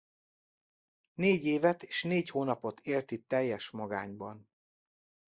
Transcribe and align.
Négy 1.13 1.45
évet 1.45 1.83
és 1.83 2.03
négy 2.03 2.29
hónapot 2.29 2.79
élt 2.79 3.11
itt 3.11 3.27
teljes 3.27 3.69
magányban. 3.69 4.49